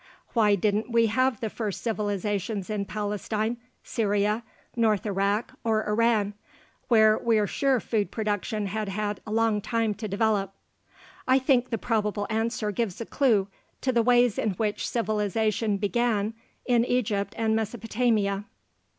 Why 0.33 0.55
didn't 0.55 0.89
we 0.89 1.05
have 1.13 1.41
the 1.41 1.49
first 1.51 1.83
civilizations 1.83 2.71
in 2.71 2.85
Palestine, 2.85 3.57
Syria, 3.83 4.41
north 4.75 5.05
Iraq, 5.05 5.53
or 5.63 5.87
Iran, 5.87 6.33
where 6.87 7.19
we're 7.19 7.45
sure 7.45 7.79
food 7.79 8.09
production 8.09 8.65
had 8.65 8.89
had 8.89 9.21
a 9.27 9.31
long 9.31 9.61
time 9.61 9.93
to 9.93 10.07
develop? 10.07 10.53
I 11.27 11.37
think 11.37 11.69
the 11.69 11.77
probable 11.77 12.25
answer 12.31 12.71
gives 12.71 12.99
a 12.99 13.05
clue 13.05 13.47
to 13.81 13.91
the 13.91 14.01
ways 14.01 14.39
in 14.39 14.53
which 14.53 14.89
civilization 14.89 15.77
began 15.77 16.33
in 16.65 16.83
Egypt 16.83 17.35
and 17.37 17.55
Mesopotamia. 17.55 18.45